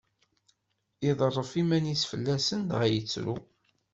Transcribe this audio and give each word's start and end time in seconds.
Iḍerref 1.09 1.51
iman-is 1.61 2.03
fell-asen 2.11 2.59
dɣa 2.69 2.87
yettru. 2.89 3.35